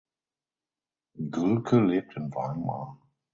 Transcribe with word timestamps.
Gülke 1.19 1.77
lebt 1.79 2.15
in 2.15 2.33
Weimar. 2.33 2.97